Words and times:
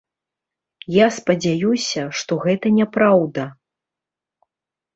Я 0.95 1.05
спадзяюся, 1.17 2.01
што 2.21 2.39
гэта 2.47 2.67
няпраўда. 2.81 3.47